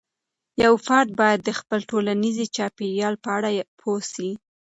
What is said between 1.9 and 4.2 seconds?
ټولنيزې چاپیریال په اړه پوه